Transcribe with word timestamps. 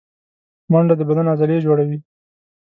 منډه 0.71 0.95
د 0.97 1.01
بدن 1.09 1.25
عضلې 1.33 1.57
جوړوي 1.65 1.97